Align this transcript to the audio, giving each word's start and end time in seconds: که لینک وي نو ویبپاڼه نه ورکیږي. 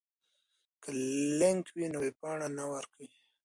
که 0.81 0.89
لینک 1.39 1.65
وي 1.75 1.85
نو 1.93 1.97
ویبپاڼه 2.03 2.47
نه 2.57 2.63
ورکیږي. 2.71 3.21